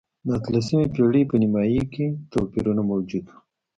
[0.25, 3.33] د اتلسمې پېړۍ په نییمایي کې توپیرونه موجود و.